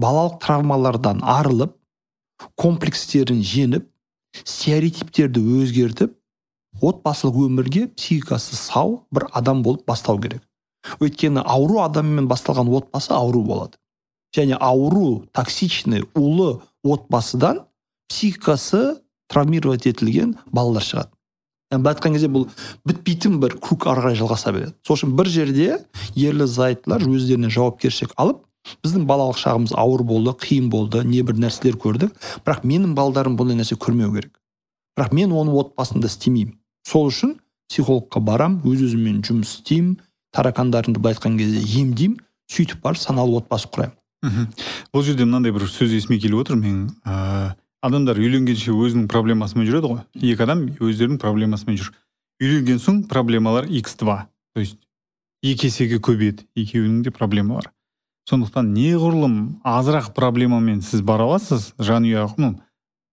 балалық 0.00 0.40
травмалардан 0.44 1.22
арылып 1.22 1.76
комплекстерін 2.56 3.42
жеңіп 3.42 3.86
стереотиптерді 4.44 5.42
өзгертіп 5.62 6.16
отбасылық 6.82 7.46
өмірге 7.46 7.86
психикасы 7.94 8.56
сау 8.58 9.04
бір 9.14 9.28
адам 9.32 9.62
болып 9.62 9.86
бастау 9.86 10.18
керек. 10.20 10.42
Өйткені 10.98 11.44
ауру 11.46 11.80
адаммен 11.84 12.26
басталған 12.28 12.70
отбасы 12.74 13.14
ауру 13.14 13.42
болады. 13.46 13.78
Және 14.34 14.56
ауру 14.58 15.24
токсичный 15.32 16.04
улы 16.14 16.60
отбасыдан 16.82 17.62
психикасы 18.08 18.98
травмировать 19.28 19.86
етілген 19.86 20.36
балалар 20.50 20.82
шығады. 20.82 21.12
Былай 21.72 21.94
айтқан 21.94 22.16
кезде 22.16 22.28
бұл 22.28 22.48
бітпейтін 22.84 23.38
бір 23.40 23.56
круг 23.62 23.86
ары 23.88 24.02
қарай 24.02 24.16
жалғаса 24.18 24.52
береді. 24.52 24.74
Сол 24.84 24.98
үшін 24.98 25.14
бір 25.16 25.30
жерде 25.32 25.68
ерлі 26.16 26.46
зайыптылар 26.50 27.06
өздеріне 27.06 27.48
жауапкершілік 27.52 28.12
алып 28.20 28.42
біздің 28.84 29.06
балалық 29.08 29.38
шағымыз 29.40 29.72
ауыр 29.78 30.04
болды 30.06 30.34
қиын 30.42 30.68
болды 30.70 31.00
небір 31.06 31.38
нәрселер 31.40 31.78
көрдік. 31.80 32.12
Бірақ 32.44 32.66
менің 32.68 32.92
балдарым 32.98 33.38
бұндай 33.40 33.56
нәрсе 33.62 33.78
көрмеу 33.80 34.12
керек. 34.12 34.34
Бірақ 34.98 35.14
мен 35.16 35.32
оның 35.32 35.56
отбасында 35.62 36.10
істемеймін. 36.12 36.58
Сол 36.88 37.08
үшін 37.10 37.36
психологқа 37.70 38.20
барам 38.20 38.60
өз 38.68 38.84
өзіммен 38.88 39.22
жұмыс 39.26 39.56
істеймін 39.58 39.96
таракандарымды 40.34 41.00
былай 41.00 41.16
айтқан 41.16 41.38
кезде 41.40 41.62
емдеймін 41.80 42.20
сөйтіп 42.52 42.82
барып 42.84 43.00
саналы 43.00 43.40
отбасы 43.40 43.70
құраймын. 43.72 43.96
Мхм. 44.22 44.48
Бұл 44.94 45.04
жерде 45.06 45.26
мынандай 45.26 45.54
бір 45.54 45.66
сөз 45.66 45.94
есіме 45.96 46.18
келіп 46.22 46.44
отыр. 46.44 46.58
Менің 46.60 46.92
ыыы 47.02 47.52
адамдар 47.82 48.20
үйленгенше 48.22 48.70
өзінің 48.70 49.08
проблемасымен 49.10 49.66
жүреді 49.66 49.90
ғой. 49.90 50.02
Екі 50.20 50.46
адам 50.46 50.66
өздерінің 50.78 51.18
проблемасымен 51.22 51.80
жүр. 51.80 51.92
Үйленген 52.42 52.78
соң 52.82 53.04
проблемалар 53.10 53.66
x2 53.66 54.06
то 54.54 54.60
есть 54.60 54.78
екі 55.42 55.66
есеге 55.66 55.98
көбейеді. 55.98 56.46
Екеуінің 56.54 57.02
де 57.02 57.10
проблемалары 57.10 57.72
сондықтан 58.30 58.68
неғұрлым 58.74 59.38
азырақ 59.66 60.12
проблемамен 60.14 60.82
сіз 60.84 61.02
бара 61.02 61.26
аласыз 61.26 61.72
жанұя 61.82 62.28
ну 62.38 62.54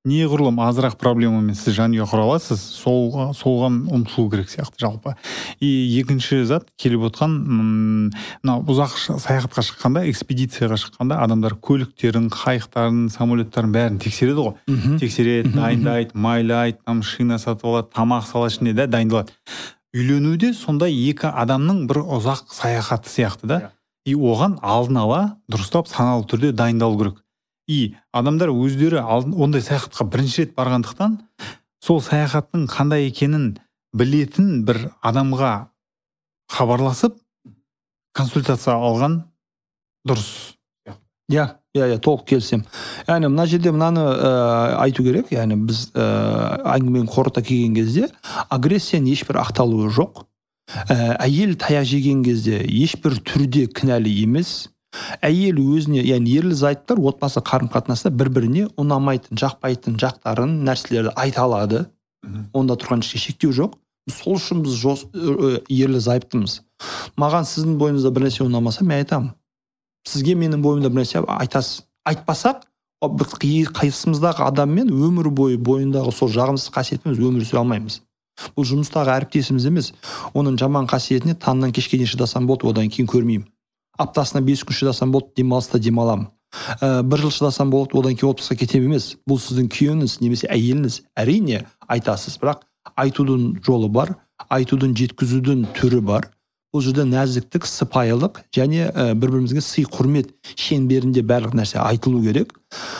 неғұрлым 0.08 0.62
азырақ 0.64 0.96
проблемамен 1.00 1.58
сіз 1.60 1.76
жанұя 1.76 2.06
құра 2.08 2.24
аласыз 2.24 2.62
сол 2.80 3.34
солған 3.36 3.82
ұмтылу 3.92 4.30
керек 4.32 4.48
сияқты 4.48 4.80
жалпы. 4.80 5.16
И 5.60 5.68
екінші 6.00 6.46
зат 6.48 6.70
келіп 6.80 7.10
отқан 7.10 7.34
мынау 7.36 8.64
ұзақ 8.64 8.96
саяхатқа 9.20 9.66
шыққанда 9.68 10.06
экспедицияға 10.08 10.80
шыққанда 10.80 11.20
адамдар 11.26 11.58
көліктерін 11.60 12.30
қайықтарын 12.32 13.10
самолеттарын 13.12 13.76
бәрін 13.76 14.00
тексереді 14.00 14.48
ғой. 14.48 14.56
Тексереді 15.04 15.50
Мгм, 15.50 15.60
дайындайды 15.60 16.16
майлайды 16.16 16.80
там 16.86 17.04
шина 17.04 17.38
сатып 17.38 17.68
алады 17.68 17.92
тамақ 17.92 18.24
салады 18.32 18.56
ішіне 18.56 18.74
да 18.74 18.88
дайындалады. 18.88 19.36
Үйлену 19.92 20.38
де 20.38 20.54
сондай 20.54 20.96
екі 20.96 21.28
адамның 21.28 21.88
бір 21.90 22.06
ұзақ 22.06 22.54
саяхаты 22.56 23.10
сияқты 23.10 23.52
да. 23.52 23.62
И 24.06 24.16
оған 24.16 24.60
алдын 24.64 25.04
ала 25.04 25.24
дұрыстап 25.52 25.90
саналы 25.92 26.24
түрде 26.24 26.54
дайындалу 26.54 26.98
керек. 26.98 27.24
И 27.70 27.96
адамдар 28.12 28.50
өздері 28.50 29.04
ондай 29.06 29.62
саяхатқа 29.62 30.08
бірінші 30.10 30.48
рет 30.48 30.56
барғандықтан 30.58 31.20
сол 31.86 32.02
саяхаттың 32.02 32.66
қандай 32.72 33.06
екенін 33.12 33.52
білетін 33.94 34.64
бір 34.66 34.90
адамға 35.06 35.70
хабарласып 36.50 37.20
консультация 38.18 38.74
алған 38.74 39.22
дұрыс. 40.08 40.56
Иә 41.30 41.46
иә 41.78 41.92
иә 41.94 42.00
толық 42.02 42.26
келісемін. 42.32 42.66
Яғни 43.08 43.30
мына 43.30 43.46
жерде 43.46 43.72
мынаны 43.72 44.02
ә, 44.02 44.32
айту 44.82 45.06
керек. 45.06 45.30
Яғни 45.32 45.60
біз 45.70 45.92
ә, 45.94 46.08
әңгімені 46.74 47.10
қорыта 47.14 47.44
келген 47.46 47.78
кезде 47.78 48.10
агрессияның 48.50 49.14
ешбір 49.14 49.42
ақталуы 49.44 49.92
жоқ. 49.94 50.24
Ә, 50.90 51.22
әйел 51.22 51.54
таяқ 51.62 51.86
жеген 51.86 52.26
кезде 52.26 52.64
ешбір 52.66 53.20
түрде 53.22 53.68
кінәлі 53.70 54.16
емес. 54.26 54.72
Әйел 55.26 55.60
өзіне 55.62 56.02
яғни 56.04 56.38
ерлі 56.40 56.56
зайыптылар 56.58 57.14
отбасы 57.14 57.42
қарым 57.46 57.70
қатынаста 57.74 58.12
бір 58.14 58.32
біріне 58.36 58.68
ұнамайтын 58.80 59.40
жақпайтын 59.40 60.00
жақтарын 60.02 60.56
нәрселерді 60.68 61.14
айта 61.16 61.46
алады. 61.46 61.86
Онда 62.54 62.76
тұрған 62.80 63.04
ешқандай 63.04 63.24
шектеу 63.26 63.54
жоқ. 63.56 63.78
Сол 64.10 64.40
үшін 64.40 64.64
біз 64.66 64.74
жос, 64.80 65.06
ерлі 65.70 66.00
зайыптымыз. 66.02 66.62
Маған 67.20 67.46
сіздің 67.46 67.78
бойыңызда 67.82 68.12
бір 68.16 68.26
нәрсе 68.26 68.44
ұнамаса 68.46 68.84
мен 68.84 69.04
айтамын. 69.04 69.32
Сізге 70.08 70.34
менің 70.40 70.64
бойымда 70.64 70.90
бір 70.90 71.04
нәрсе 71.04 71.22
айтасыз. 71.22 71.84
Айтпасақ 72.10 72.66
қайсымыздағы 73.00 74.44
адаммен 74.44 74.90
өмір 74.90 75.30
бойы 75.30 75.58
бойындағы 75.58 76.12
сол 76.12 76.32
жағымсыз 76.34 76.74
қасиетпен 76.74 77.14
өмір 77.16 77.46
сүре 77.46 77.62
алмаймыз. 77.62 78.02
Бұл 78.56 78.66
жұмыстағы 78.66 79.14
әріптесіміз 79.14 79.68
емес 79.68 79.94
оның 80.34 80.58
жаман 80.60 80.88
қасиетіне 80.88 81.36
таңнан 81.36 81.72
кешке 81.76 81.98
дейін 81.98 82.12
шыдасам 82.12 82.48
болды 82.48 82.68
одан 82.68 82.90
кейін 82.90 83.08
көрмеймін. 83.08 83.48
Аптасына 84.00 84.42
бес 84.46 84.64
күн 84.64 84.80
шыдасам 84.80 85.12
болды 85.12 85.36
демалыста 85.38 85.80
демаламын. 85.80 86.30
Ә, 86.82 87.04
бір 87.04 87.26
жыл 87.26 87.36
шыдасам 87.36 87.70
болады 87.70 88.00
одан 88.00 88.16
кейін 88.16 88.34
отпусқа 88.34 88.58
кетемін 88.58 88.94
емес. 88.94 89.12
Бұл 89.30 89.38
сіздің 89.44 89.70
күйеуіңіз 89.76 90.18
немесе 90.24 90.50
әйеліңіз 90.50 91.02
әрине 91.20 91.66
айтасыз. 91.88 92.40
Бірақ 92.42 92.66
айтудың 92.98 93.60
жолы 93.66 93.90
бар 93.92 94.16
айтудың 94.48 94.96
жеткізудің 94.98 95.70
түрі 95.78 96.02
бар. 96.06 96.30
Бұл 96.70 96.84
жерде 96.86 97.02
нәзіктік 97.10 97.66
сыпайылық 97.66 98.44
және 98.54 98.92
ә, 98.92 99.14
бір 99.18 99.32
бірімізге 99.34 99.62
сый 99.66 99.88
құрмет 99.90 100.30
шеңберінде 100.54 101.24
барлық 101.26 101.56
нәрсе 101.58 101.80
айтылу 101.82 102.22
керек. 102.22 102.54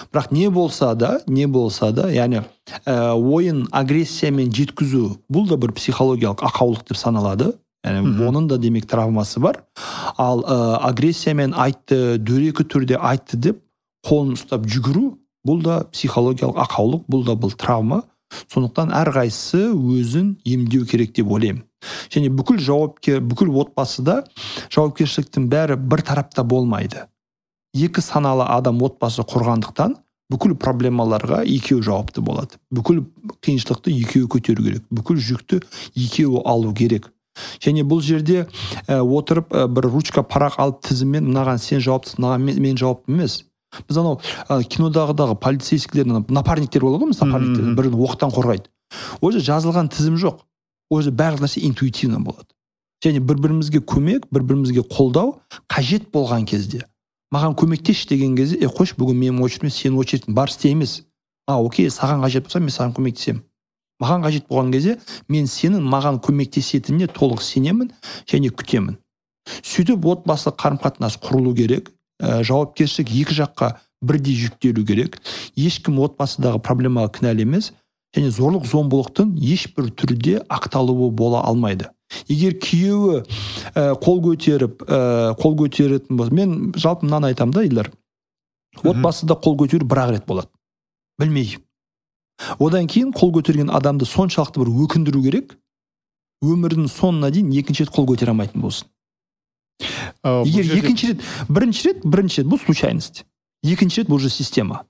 Бірақ 0.10 0.32
не 0.34 0.50
болса 0.50 0.96
да 0.98 1.20
не 1.28 1.46
болса 1.46 1.92
да 1.94 2.08
яғни 2.10 2.42
ә, 2.86 3.14
ойын 3.14 3.68
агрессиямен 3.72 4.50
жеткізу 4.50 5.20
бұл 5.30 5.46
да 5.52 5.58
бір 5.62 5.76
психологиялық 5.78 6.42
ақаулық 6.50 6.88
деп 6.90 6.98
саналады. 6.98 7.54
Яғни 7.86 8.28
оның 8.28 8.50
да 8.50 8.58
демек 8.58 8.88
травмасы 8.90 9.40
бар. 9.40 9.64
Ал 10.18 10.44
ә, 10.44 10.78
агрессиямен 10.90 11.54
айтты 11.56 12.18
дөрекі 12.18 12.66
түрде 12.68 13.00
айтты 13.00 13.38
деп 13.38 13.62
қолын 14.08 14.36
ұстап 14.36 14.68
жүгіру 14.68 15.14
бұл 15.48 15.64
да 15.64 15.84
психологиялық 15.94 16.60
ақаулық 16.66 17.06
бұл 17.10 17.26
да 17.28 17.36
бұл 17.40 17.56
травма. 17.56 18.04
Сондықтан 18.52 18.92
әрқайсысы 18.94 19.72
өзін 19.74 20.36
емдеу 20.46 20.86
керек 20.86 21.16
деп 21.18 21.32
ойлаймын. 21.32 21.64
Және 22.12 22.30
бүкіл 22.36 22.60
жауапкер 22.62 23.24
бүкіл 23.26 23.56
отбасыда 23.64 24.20
жауапкершіліктің 24.76 25.48
бәрі 25.50 25.80
бір 25.80 26.04
тарапта 26.06 26.44
болмайды. 26.44 27.08
Екі 27.74 28.04
саналы 28.04 28.46
адам 28.50 28.84
отбасы 28.86 29.24
құрғандықтан 29.26 29.96
бүкіл 30.30 30.56
проблемаларға 30.62 31.42
екеуі 31.48 31.82
жауапты 31.86 32.22
болады. 32.22 32.60
Бүкіл 32.70 33.06
қиыншылықты 33.42 33.94
екеуі 34.04 34.30
көтеру 34.30 34.66
керек. 34.68 34.86
Бүкіл 34.94 35.18
жүкті 35.18 35.64
екеуі 35.96 36.44
алу 36.46 36.74
керек. 36.78 37.10
Және 37.64 37.84
бұл 37.88 38.02
жерде 38.06 38.46
ә, 38.88 39.00
отырып 39.00 39.54
ә, 39.54 39.68
бір 39.68 39.90
ручка 39.90 40.24
парақ 40.24 40.60
алып 40.60 40.82
тізіммен 40.88 41.30
мынаған 41.30 41.62
сен 41.62 41.82
жауаптысың 41.84 42.22
мынаған 42.24 42.46
мен, 42.46 42.62
мен 42.62 42.78
жауапты 42.78 43.14
емес. 43.14 43.44
Біз 43.88 43.98
анау 44.02 44.20
ә, 44.50 44.62
кинодағыдағы 44.64 45.40
полицейскийлер 45.40 46.08
напарниктер 46.30 46.86
болады 46.86 47.04
ғой 47.04 47.14
мысалы 47.14 47.32
напарниктер 47.32 47.76
бірін 47.78 47.98
оқтан 48.06 48.34
қорғайды. 48.34 48.70
Ол 49.22 49.32
жерде 49.32 49.52
жазылған 49.52 49.92
тізім 49.94 50.18
жоқ. 50.22 50.40
Ол 50.90 51.02
жерде 51.02 51.18
барлық 51.18 51.46
нәрсе 51.46 51.66
интуитивно 51.68 52.20
болады. 52.24 52.50
Және 53.06 53.22
бір 53.24 53.38
бірімізге 53.40 53.84
көмек 53.86 54.26
бір 54.34 54.44
бірімізге 54.44 54.84
қолдау 54.90 55.38
қажет 55.70 56.10
болған 56.12 56.46
кезде. 56.50 56.84
Маған 57.32 57.54
көмектесші 57.56 58.10
деген 58.10 58.34
кезде 58.36 58.58
е 58.58 58.68
қойшы 58.74 58.98
бүгін 58.98 59.20
менің 59.22 59.44
очередім 59.46 59.72
сенің 59.72 60.02
очередің 60.02 60.34
бар 60.34 60.50
істе 60.50 60.72
емес 60.74 61.04
а 61.50 61.60
окей 61.62 61.90
саған 61.94 62.24
қажет 62.26 62.48
болса 62.48 62.60
мен 62.60 62.74
саған 62.74 62.96
көмектесемін 62.98 63.44
маған 64.02 64.24
қажет 64.26 64.48
болған 64.50 64.72
кезде 64.74 64.98
мен 65.30 65.48
сенің 65.50 65.84
маған 65.92 66.20
көмектесетініне 66.24 67.10
толық 67.16 67.44
сенемін 67.44 67.92
және 68.30 68.52
күтемін. 68.52 68.98
Сөйтіп 69.66 70.06
отбасы 70.06 70.52
қарым 70.52 70.80
қатынас 70.84 71.20
құрылу 71.22 71.56
керек 71.58 71.92
ә, 72.22 72.42
жауапкершілік 72.44 73.14
екі 73.24 73.38
жаққа 73.42 73.72
бірдей 74.02 74.38
жүктелу 74.40 74.86
керек. 74.88 75.20
Ешкім 75.56 76.00
отбасыдағы 76.06 76.62
проблемаға 76.64 77.14
кінәлі 77.20 77.48
емес 77.48 77.72
және 78.16 78.32
зорлық 78.34 78.68
зомбылықтың 78.70 79.36
ешбір 79.38 79.90
түрде 79.92 80.40
ақталуы 80.50 81.12
бола 81.12 81.44
алмайды. 81.46 81.90
Егер 82.28 82.56
күйеуі 82.58 83.24
ә, 83.76 83.94
қол 84.02 84.22
көтеріп 84.26 84.86
ә, 84.86 85.34
қол 85.38 85.58
көтеретін 85.60 86.18
болса 86.18 86.34
мен 86.34 86.74
жалпы 86.78 87.06
мынаны 87.06 87.34
айтамын 87.34 87.54
да 87.54 87.90
Мгм. 88.84 88.90
отбасыда 88.92 89.36
қол 89.36 89.58
көтеру 89.58 89.86
бір 89.86 90.04
ақ 90.06 90.12
рет 90.14 90.26
болады. 90.26 90.48
Білмей 91.20 91.58
одан 92.60 92.88
кейін 92.88 93.12
қол 93.14 93.32
көтерген 93.36 93.72
адамды 93.72 94.06
соншалықты 94.06 94.62
бір 94.64 94.72
өкіндіру 94.86 95.24
керек 95.24 95.58
өмірінің 96.44 96.88
соңына 96.92 97.32
дейін 97.36 97.52
екінші 97.60 97.86
рет 97.86 97.94
қол 97.96 98.08
көтере 98.08 98.32
алмайтын 98.32 98.62
болсын. 98.64 98.88
Ә, 100.24 100.44
бұл 100.44 100.48
егер 100.48 100.64
жерде- 100.64 100.80
екінші 100.84 101.08
рет 101.14 101.26
бірінші 101.50 101.88
рет 101.90 102.06
бірінші 102.06 102.42
рет 102.42 102.48
бұл 102.52 102.60
случайность. 102.64 103.26
Екінші 103.64 104.02
рет 104.02 104.10
бұл 104.10 104.16
уже 104.16 104.30
система. 104.30 104.86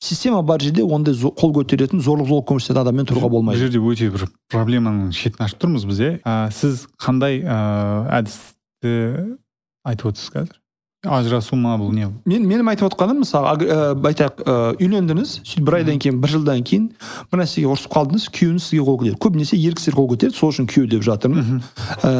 Система 0.00 0.42
бар 0.42 0.60
жерде 0.60 0.82
ондай 0.84 1.14
қол 1.14 1.52
көтеретін 1.56 2.00
зорлық 2.04 2.28
зомбылық 2.28 2.48
көрсететін 2.50 2.80
адаммен 2.82 3.06
тұруға 3.08 3.28
бұл 3.30 3.40
болмайды. 3.40 3.58
жерде 3.64 3.78
өте 3.78 4.10
бір 4.12 4.28
проблеманың 4.52 5.12
шетін 5.12 5.44
ашып 5.46 5.62
тұрмыз 5.64 5.86
біз 5.88 6.00
иә. 6.00 6.52
Сіз 6.52 6.86
қандай 7.00 7.40
ыыы 7.40 8.08
әдісті 8.18 9.38
айтып 9.84 10.12
отырсыз 10.12 10.30
қазір? 10.34 10.56
Ажырасу 11.04 11.56
ма 11.56 11.74
бұл 11.78 11.92
не? 11.94 12.08
Мен 12.28 12.46
менің 12.48 12.70
айтып 12.72 12.88
отқаным 12.88 13.20
мысалы 13.22 13.66
ә, 13.66 13.92
айтайық 14.10 14.42
ә, 14.44 14.54
үйлендіңіз 14.80 15.32
сөйтіп 15.40 15.66
бір 15.68 15.76
айдан 15.78 16.00
кейін 16.02 16.20
бір 16.22 16.32
жылдан 16.34 16.64
кейін 16.64 16.86
бір 17.32 17.40
нәрсеге 17.42 17.68
ұрысып 17.72 17.92
қалдыңыз 17.94 18.26
күйеуіңіз 18.34 18.68
сізге 18.68 18.84
қол 18.86 18.98
көтереді. 19.02 19.20
Көбінесе 19.24 19.58
ер 19.60 19.76
кісілер 19.78 19.98
қол 19.98 20.08
көтереді 20.12 20.38
сол 20.38 20.52
үшін 20.54 20.68
күйеу 20.70 20.88
деп 20.90 21.04
жатырмын. 21.04 21.62
Ә, 22.02 22.12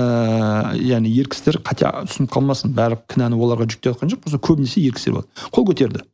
яғни 0.81 1.13
ер 1.17 1.31
кісілер 1.33 1.61
қате 1.65 1.91
түсініп 2.11 2.33
қалмасын 2.35 2.75
барлық 2.77 3.07
кінәні 3.15 3.39
оларға 3.41 3.69
жүктеп 3.71 3.95
жатқан 3.95 4.13
жоқ 4.13 4.25
просто 4.27 4.43
көбінесе 4.45 4.85
ер 4.85 4.97
кісілер 4.97 5.21
болады. 5.21 5.49
Қол 5.55 5.69
көтерді. 5.71 6.05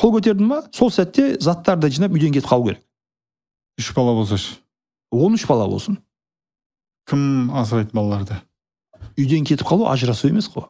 Қол 0.00 0.16
көтерді 0.16 0.46
ма 0.46 0.62
сол 0.72 0.92
сәтте 0.92 1.36
заттарды 1.40 1.90
жинап 1.90 2.16
үйден 2.16 2.32
кетіп 2.32 2.48
қалу 2.48 2.70
керек. 2.70 2.82
Үш 3.80 3.92
бала 3.96 4.14
болса 4.16 4.36
ше 4.40 4.56
он 5.10 5.34
үш 5.34 5.46
бала 5.46 5.68
болсын. 5.68 5.98
Кім 7.08 7.52
асырайды 7.54 7.94
балаларды? 7.94 8.40
Үйден 9.16 9.46
кетіп 9.46 9.66
қалу 9.68 9.86
ажырасу 9.88 10.28
емес 10.28 10.50
қой. 10.52 10.68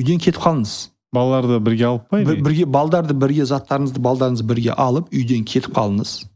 Үйден 0.00 0.20
кетіп 0.20 0.42
қалыңыз. 0.42 0.74
Балаларды 1.14 1.58
бірге 1.62 1.86
алып 1.88 2.08
па 2.10 2.20
бірге 2.20 2.66
балдарды 2.66 3.14
бірге 3.14 3.46
заттарыңызды 3.48 4.02
балдарыңызды 4.04 4.46
бірге 4.46 4.74
алып 4.76 5.12
үйден 5.14 5.44
кетіп 5.48 5.76
қалыңыз. 5.76 6.26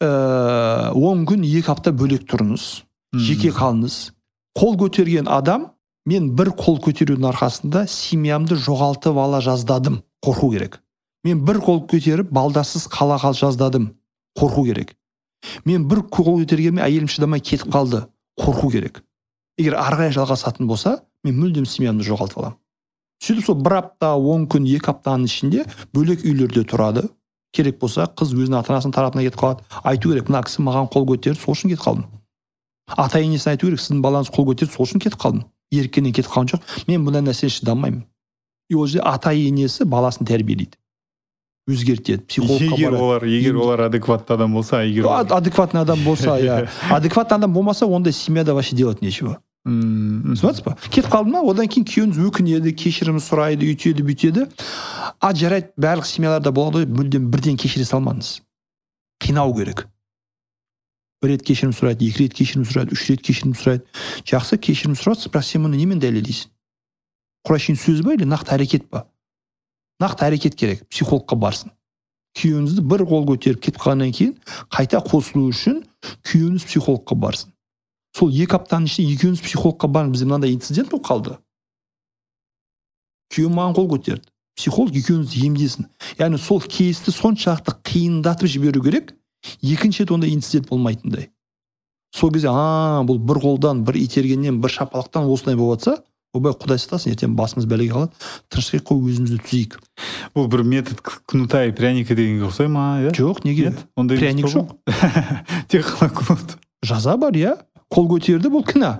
Ыыы 0.00 0.92
он 1.10 1.24
күн 1.28 1.44
екі 1.44 1.72
апта 1.72 1.92
бөлек 1.92 2.26
тұрыңыз 2.30 2.66
жеке 3.16 3.52
қалыңыз. 3.56 3.96
Қол 4.56 4.76
көтерген 4.80 5.28
адам 5.28 5.70
мен 6.06 6.30
бір 6.38 6.52
қол 6.56 6.78
көтерудің 6.84 7.28
арқасында 7.32 7.86
семьямды 7.90 8.56
жоғалтып 8.56 9.18
ала 9.20 9.40
жаздадым 9.44 10.00
қорқу 10.24 10.52
керек. 10.54 10.80
Мен 11.24 11.42
бір 11.44 11.60
қол 11.64 11.82
көтеріп 11.90 12.30
балдарсыз 12.30 12.86
қала 12.88 13.18
қал 13.20 13.34
жаздадым 13.34 13.90
қорқу 14.38 14.64
керек. 14.68 14.94
Мен 15.64 15.88
бір 15.90 16.04
қол 16.08 16.40
көтергеніме 16.40 16.84
әйелім 16.86 17.10
шыдамай 17.10 17.40
кетіп 17.40 17.72
қалды 17.74 18.06
қорқу 18.40 18.70
керек. 18.72 19.02
Егер 19.58 19.76
ары 19.80 19.96
қарай 19.96 20.14
жалғасатын 20.14 20.68
болса 20.68 21.00
мен 21.26 21.36
мүлдем 21.42 21.66
семьямды 21.66 22.06
жоғалтып 22.06 22.38
аламын. 22.40 22.58
Сөйтіп 23.24 23.46
сол 23.48 23.58
бір 23.64 23.78
апта 23.80 24.14
он 24.16 24.46
күн 24.46 24.66
екі 24.70 24.90
аптаның 24.92 25.26
ішінде 25.28 25.64
бөлек 25.96 26.24
үйлерде 26.24 26.62
тұрады. 26.68 27.06
Керек 27.56 27.78
болса 27.80 28.04
қыз 28.06 28.34
өзінің 28.36 28.58
ата 28.60 28.74
анасының 28.74 28.92
тарапына 28.94 29.22
кетіп 29.24 29.40
қалады. 29.40 29.64
Айту 29.82 30.10
керек 30.12 30.28
мына 30.28 30.42
кісі 30.44 30.62
маған 30.66 30.90
қол 30.92 31.06
көтерді 31.08 31.40
сол 31.40 31.54
үшін 31.56 31.72
кетіп 31.72 31.84
қалдым. 31.86 32.04
Ата 32.86 33.18
енесіне 33.24 33.54
айту 33.56 33.70
керек 33.70 33.80
сіздің 33.80 34.02
балаңыз 34.04 34.28
қол 34.34 34.44
көтерді 34.50 34.74
сол 34.76 34.84
үшін 34.84 35.00
кетіп 35.00 35.16
қалдым. 35.22 35.46
Еріккеннен 35.72 36.12
кетіп 36.12 36.30
қалған 36.34 36.50
жоқ. 36.52 36.66
Мен 36.90 37.06
бұндай 37.08 37.24
нәрсеге 37.24 37.54
шыдамаймын. 37.56 38.04
И 38.68 38.74
ол 38.76 38.86
жерде 38.86 39.06
ата 39.08 39.32
енесі 39.32 39.86
баласын 39.88 40.28
тәрбиелейді. 40.28 40.76
Өзгертеді 41.66 42.22
психологқа 42.28 42.76
егер 42.76 42.94
олар 42.94 43.24
егер 43.26 43.56
олар 43.58 43.80
адекватты 43.88 44.34
адам 44.36 44.52
болса 44.54 44.84
егер 44.84 45.06
Ад- 45.10 45.32
адекватный 45.32 45.80
адам 45.80 46.04
болса 46.04 46.36
иә. 46.42 46.68
Адекватный 46.90 47.36
адам 47.38 47.52
болмаса 47.52 47.86
ондай 47.86 48.12
семьяда 48.12 48.54
вообще 48.54 48.76
делать 48.76 49.02
нечего. 49.02 49.40
М, 49.66 50.36
түсініп 50.36 50.62
ба? 50.62 50.76
Кетіп 50.86 51.10
қалды 51.10 51.32
ма 51.32 51.42
одан 51.42 51.66
кейін 51.66 51.86
күйеуіңіз 51.90 52.20
өкінеді 52.28 52.72
кешірім 52.78 53.18
сұрайды 53.18 53.66
үйтеді 53.66 54.04
бүйтеді. 54.06 54.46
А 55.18 55.32
жарайды 55.34 55.72
барлық 55.74 56.06
семьяларда 56.06 56.52
болады 56.54 56.84
ғой 56.84 56.86
мүлдем 56.86 57.26
бірден 57.32 57.58
кешіре 57.58 57.86
салмаңыз 57.88 58.36
қинау 59.18 59.54
керек. 59.56 59.88
Бір 61.22 61.34
рет 61.34 61.42
кешірім 61.42 61.72
сұрайды 61.74 62.06
екі 62.06 62.26
рет 62.26 62.36
кешірім 62.38 62.66
сұрайды 62.68 62.94
үш 62.94 63.08
рет 63.10 63.24
кешірім 63.26 63.56
сұрайды. 63.58 63.86
Жақсы 64.28 64.60
кешірім 64.62 64.94
сұрап 64.94 65.16
жатсыз 65.16 65.32
бірақ 65.32 65.48
сен 65.48 65.64
мұны 65.64 65.80
немен 65.80 65.98
дәлелдейсің? 65.98 66.52
Құрашин 67.48 67.80
сөз 67.80 68.04
ба 68.06 68.14
или 68.14 68.28
нақты 68.28 68.54
әрекет 68.54 68.86
па? 68.92 69.06
Нақты 70.02 70.28
әрекет 70.28 70.54
керек 70.54 70.86
психологқа 70.92 71.38
барсын. 71.40 71.72
Күйеуіңізді 72.36 72.84
бір 72.84 73.06
қол 73.08 73.24
көтеріп 73.32 73.62
кетіп 73.64 73.80
қалғаннан 73.80 74.12
кейін 74.12 74.34
қайта 74.68 75.00
қосылу 75.00 75.48
үшін 75.48 75.80
күйеуіңіз 76.28 76.66
психологқа 76.68 77.16
барсын. 77.16 77.55
Сол 78.16 78.32
екі 78.32 78.56
аптаның 78.56 78.88
ішінде 78.88 79.16
екеуіңіз 79.16 79.44
психологқа 79.44 79.90
барыңыз 79.92 80.16
бізде 80.16 80.28
мынандай 80.30 80.54
инцидент 80.54 80.90
болып 80.92 81.04
қалды. 81.06 81.36
Күйеуім 83.34 83.56
маған 83.58 83.76
қол 83.76 83.88
көтерді. 83.92 84.24
Психолог 84.56 84.96
екеуіңізді 84.96 85.42
емдесін. 85.50 85.88
Яғни 86.16 86.40
сол 86.40 86.62
кейсті 86.64 87.12
соншалықты 87.12 87.76
қиындатып 87.84 88.48
жіберу 88.48 88.80
керек 88.86 89.12
екінші 89.60 90.04
рет 90.04 90.12
ондай 90.16 90.32
инцидент 90.32 90.70
болмайтындай. 90.70 91.28
Сол 92.14 92.32
кезде 92.32 92.48
а 92.48 93.02
бұл 93.04 93.18
бір 93.20 93.42
қолдан 93.42 93.84
бір 93.84 93.98
itергеннен 94.00 94.62
бір 94.62 94.72
шапалақтан 94.72 95.28
осылай 95.28 95.58
болып 95.58 95.82
жатса 95.82 95.98
ойбай 96.32 96.56
құдай 96.56 96.80
сақтасын 96.80 97.12
ертең 97.12 97.36
басымыз 97.36 97.68
бәлеге 97.68 97.92
қалады. 97.92 98.12
Тыныштық 98.48 98.86
қой 98.88 99.04
өзімізді 99.12 99.42
түзейік 99.44 99.76
бұл 100.36 100.48
бір 100.52 100.64
метод 100.64 101.00
кнута 101.28 101.66
и 101.68 101.76
пряника 101.76 102.16
дегенге 102.16 102.48
ұқсай 102.48 102.72
ма 102.72 103.02
иә? 103.04 103.12
Жоқ 103.16 103.44
неге? 103.44 103.74
Ондай 103.96 104.20
пряник 104.20 104.48
бұл? 104.48 104.72
тек 105.68 105.84
қана 105.84 106.12
кнут. 106.12 106.56
Жаза 106.84 107.16
бар 107.20 107.36
иә? 107.36 107.56
Қол 107.92 108.08
көтерді 108.10 108.50
бұл 108.52 108.64
кінә. 108.66 108.92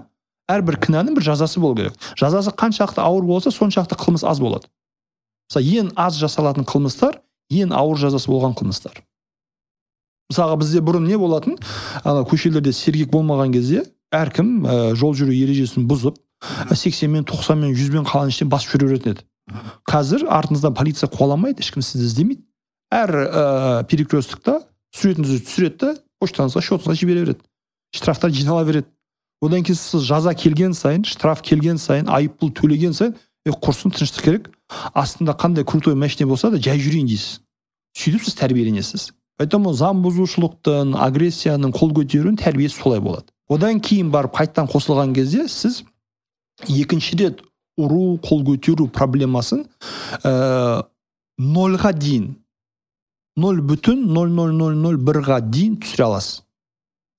Әрбір 0.50 0.78
кінәнің 0.84 1.16
бір 1.16 1.26
жазасы 1.26 1.60
болу 1.60 1.76
керек. 1.78 1.96
Жазасы 2.18 2.52
қаншалықты 2.54 3.02
ауыр 3.02 3.26
болса 3.26 3.50
соншалықты 3.50 3.98
қылмыс 3.98 4.22
аз 4.26 4.40
болады. 4.40 4.68
Мысалы 5.50 5.66
ең 5.80 5.90
аз 5.96 6.18
жасалатын 6.20 6.66
қылмыстар 6.66 7.20
ең 7.50 7.74
ауыр 7.74 7.98
жазасы 7.98 8.30
болған 8.30 8.54
қылмыстар. 8.58 9.02
Мысалға 10.30 10.58
бізде 10.62 10.82
бұрын 10.82 11.06
не 11.06 11.18
болатын? 11.18 11.58
Ана 12.04 12.22
көшелерде 12.26 12.72
сергек 12.74 13.10
болмаған 13.10 13.52
кезде 13.54 13.84
әркім 14.14 14.66
ә, 14.66 14.94
жол 14.98 15.14
жүру 15.18 15.34
ережесін 15.34 15.86
бұзып 15.90 16.18
сексенмен 16.74 17.26
тоқсанмен 17.26 17.74
жүзбен 17.74 18.06
қаланың 18.06 18.34
ішінде 18.34 18.50
басып 18.50 18.74
жүре 18.74 18.90
беретін 18.90 19.14
еді 19.14 19.26
қазір 19.86 20.26
артыңыздан 20.26 20.74
полиция 20.74 21.08
қуаламайды 21.10 21.62
ешкім 21.62 21.82
сізді 21.82 22.06
іздемейді. 22.06 22.42
Әр 22.90 23.12
ә, 23.14 23.42
перекресткта 23.86 24.60
суретіңізді 24.94 25.42
түсіреді 25.46 25.78
да 25.82 25.92
почтаңызға 26.22 26.62
счетыңызға 26.62 26.96
жібере 26.98 27.24
береді. 27.24 27.42
Штрафтар 27.94 28.30
жинала 28.30 28.64
береді. 28.64 28.88
Одан 29.42 29.62
кейін 29.62 29.76
сіз 29.76 30.02
жаза 30.08 30.34
келген 30.34 30.74
сайын 30.74 31.04
штраф 31.04 31.42
келген 31.42 31.78
сайын 31.78 32.08
айыппұл 32.08 32.54
төлеген 32.56 32.96
сайын 32.96 33.14
е 33.46 33.52
құрсын 33.52 33.92
тыныштық 33.94 34.24
керек. 34.24 34.48
Астында 34.94 35.36
қандай 35.36 35.64
крутой 35.64 35.94
машина 35.94 36.28
болса 36.30 36.50
да 36.50 36.58
жай 36.58 36.80
жүрейін 36.80 37.06
дейсіз. 37.10 37.40
Сөйтіп 37.96 38.24
сіз 38.24 38.38
тәрбиеленесіз. 38.40 39.10
Поэтому 39.36 39.74
заң 39.76 40.00
бұзушылықтың 40.04 40.94
агрессияның 40.96 41.74
қол 41.76 41.92
көтерудің 41.96 42.38
тәрбиесі 42.40 42.80
солай 42.80 43.02
болады. 43.04 43.28
Одан 43.48 43.80
кейін 43.84 44.08
барып 44.10 44.34
қайтадан 44.38 44.70
қосылған 44.72 45.12
кезде 45.14 45.44
сіз 45.48 45.82
екінші 46.64 47.18
рет 47.20 47.42
ұру 47.76 48.16
қол 48.24 48.42
көтеру 48.46 48.88
проблемасын 48.88 49.66
ә, 50.24 50.86
нольға 51.38 51.92
дейін 51.92 52.32
нөл 53.36 53.60
бүтін 53.60 54.06
нөл 54.08 54.32
нөл 54.32 54.56
нөл 54.56 54.80
нөл 54.80 54.96
бірға 54.96 55.42
дейін 55.44 55.76
түсіре 55.84 56.08
аласыз. 56.08 56.40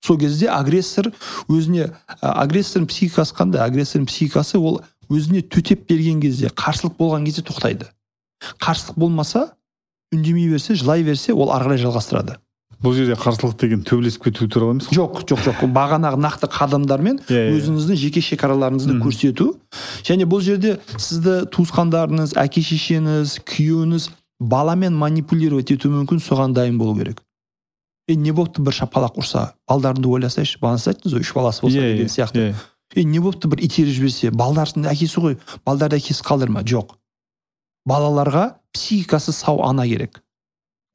Сол 0.07 0.17
кезде 0.17 0.47
агрессор 0.49 1.11
өзіне 1.51 1.89
ә, 1.91 2.31
агрессордың 2.31 2.87
психикасы 2.87 3.35
қандай? 3.35 3.61
Агрессордың 3.67 4.07
психикасы 4.07 4.57
ол 4.59 4.81
өзіне 5.11 5.41
төтеп 5.43 5.85
берген 5.89 6.21
кезде 6.23 6.47
қарсылық 6.49 6.97
болған 6.99 7.25
кезде 7.27 7.43
тоқтайды. 7.47 7.87
Қарсылық 8.63 8.97
болмаса 8.99 9.49
үндемей 10.13 10.49
берсе 10.49 10.75
жылай 10.75 11.03
берсе 11.03 11.33
ол 11.33 11.51
ары 11.51 11.65
қарай 11.71 11.81
жалғастырады. 11.83 12.37
Бұл 12.77 12.93
жерде 12.93 13.15
қарсылық 13.17 13.55
деген 13.57 13.81
төбелесіп 13.81 14.27
кету 14.27 14.45
туралы 14.53 14.75
емес 14.75 14.87
жоқ 14.93 15.23
жоқ 15.25 15.39
жоқ. 15.47 15.63
Бағанағы 15.73 16.19
нақты 16.21 16.45
қадамдармен 16.53 17.17
Иә, 17.25 17.39
иә. 17.49 17.55
өзіңіздің 17.57 17.97
жеке 17.97 18.21
шекараларыңызды 18.21 18.93
Мгм. 18.93 19.01
көрсету. 19.07 19.47
Және 20.05 20.27
бұл 20.29 20.43
жерде 20.45 20.77
сізді 20.95 21.47
туысқандарыңыз 21.49 22.35
әке 22.37 22.61
шешеңіз 22.61 23.39
күйеуіңіз 23.49 24.09
баламен 24.39 24.93
манипулировать 24.93 25.71
етуі 25.73 25.89
мүмкін 26.03 26.21
соған 26.21 26.53
дайын 26.53 26.77
болу 26.77 26.93
керек. 26.99 27.17
Е 28.07 28.15
не 28.15 28.31
болыпты 28.31 28.63
бір 28.63 28.75
шапалақ 28.77 29.17
ұрса 29.19 29.53
балдарыңды 29.69 30.07
ойласайшы 30.07 30.59
бағана 30.61 30.79
сіз 30.79 30.93
айттыңыз 30.93 31.15
ғой 31.17 31.25
үш 31.25 31.33
баласы 31.35 31.61
болса 31.65 31.77
Иә, 31.77 31.93
деген 31.93 32.07
сияқты. 32.13 32.45
иә. 32.47 32.55
е 32.95 33.03
не 33.03 33.19
болыпты 33.19 33.47
бір 33.51 33.59
итеріп 33.67 33.93
жіберсе 33.97 34.31
балдардың 34.31 34.87
әкесі 34.91 35.19
ғой 35.23 35.37
балдарды 35.65 35.97
әкесі 35.99 36.23
қалдырма 36.23 36.63
жоқ. 36.63 36.95
Балаларға 37.87 38.55
психикасы 38.73 39.31
сау 39.31 39.61
ана 39.63 39.85
керек. 39.87 40.21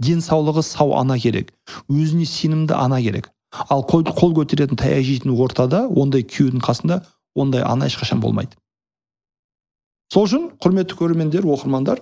Денсаулығы 0.03 0.63
сау 0.63 0.95
ана 0.99 1.19
керек. 1.19 1.53
Өзіне 1.89 2.27
сенімді 2.27 2.75
ана 2.75 3.01
керек. 3.01 3.31
Ал 3.69 3.85
қол, 3.85 4.03
қол 4.05 4.33
көтеретін 4.37 4.77
таяқ 4.81 5.05
жейтін 5.05 5.35
ортада 5.37 5.87
ондай 5.89 6.23
күйеудің 6.25 6.61
қасында 6.65 7.03
ондай 7.37 7.63
ана 7.63 7.87
ешқашан 7.89 8.21
болмайды. 8.21 8.57
Сол 10.13 10.25
үшін 10.27 10.51
құрметті 10.61 10.97
көрермендер 10.97 11.45
оқырмандар 11.49 12.01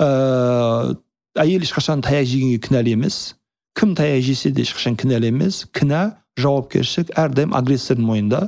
ә, 0.00 0.96
әйел 1.40 1.64
ешқашан 1.64 2.02
таяқ 2.04 2.24
жегенге 2.28 2.58
кінәлі 2.66 2.92
емес. 2.96 3.36
Кім 3.76 3.92
таяқ 3.96 4.22
жесе 4.24 4.50
де 4.50 4.64
ешқашан 4.64 4.96
кінәлі 4.96 5.28
емес 5.28 5.66
кінә 5.76 6.16
жауапкершілік 6.40 7.12
әрдайым 7.16 7.54
агрессордың 7.56 8.06
мойнында 8.08 8.40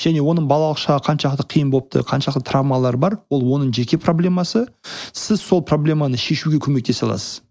және 0.00 0.22
оның 0.24 0.46
балалық 0.48 0.80
шағы 0.80 1.04
қаншалықты 1.08 1.46
қиын 1.52 1.72
болыпты 1.72 2.04
қаншалықты 2.08 2.48
травмалар 2.48 2.96
бар 2.96 3.18
ол 3.28 3.44
оның 3.56 3.74
жеке 3.76 3.98
проблемасы 4.00 4.66
сіз 5.12 5.42
сол 5.42 5.62
проблеманы 5.62 6.16
шешуге 6.16 6.60
көмектесе 6.60 7.04
аласыз 7.08 7.42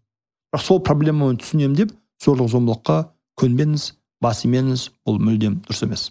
бірақ 0.53 0.65
сол 0.65 0.81
проблеманы 0.81 1.37
түсінемін 1.41 1.77
деп 1.81 1.93
зорлық 2.25 2.49
зомбылыққа 2.53 2.97
көнбеңіз 3.41 3.91
бас 4.21 4.45
имеңіз 4.47 4.89
бұл 5.05 5.21
мүлдем 5.21 5.61
дұрыс 5.67 5.85
емес 5.85 6.09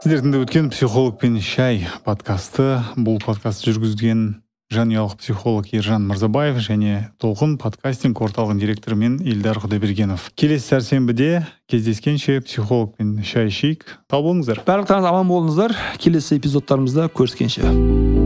сіздер 0.00 0.24
тыңдап 0.24 0.46
өткен 0.46 0.72
психолог 0.72 1.20
пен 1.20 1.40
шай 1.44 1.84
подкасты 2.08 2.76
бұл 2.96 3.20
подкастты 3.24 3.72
жүргізген 3.72 4.26
жанұялық 4.72 5.14
психолог 5.20 5.68
ержан 5.70 6.08
мырзабаев 6.10 6.58
және 6.58 7.12
толқын 7.22 7.54
подкастинг 7.62 8.18
орталығының 8.18 8.58
директоры 8.58 8.98
мен 8.98 9.20
ильдар 9.22 9.60
құдайбергенов. 9.62 10.32
Келесі 10.34 10.74
сәрсенбіде 10.74 11.46
кездескенше 11.70 12.40
психологпен 12.42 13.20
шай 13.22 13.52
ішейік 13.52 13.86
сау 14.10 14.26
болыңыздар. 14.26 14.64
Барлықтарыңыз 14.66 15.10
аман 15.12 15.30
болыңыздар. 15.30 15.76
Келесі 16.02 16.40
эпизодтарымызда 16.40 17.12
көріскенше. 17.14 18.25